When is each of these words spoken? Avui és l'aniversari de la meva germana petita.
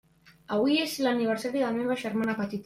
Avui 0.55 0.79
és 0.85 0.95
l'aniversari 1.09 1.55
de 1.57 1.63
la 1.67 1.71
meva 1.77 1.99
germana 2.07 2.37
petita. 2.43 2.59